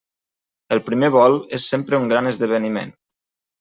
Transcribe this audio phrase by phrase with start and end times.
[0.77, 2.99] El primer vol és sempre un gran esdeveniment.